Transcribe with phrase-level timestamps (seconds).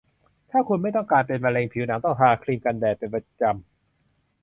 [0.51, 3.57] ถ้าคุณไม่ต้องการเป็นมะเร็งผิวหนัง ต้องทาครีมกันแดดเป็นประจำ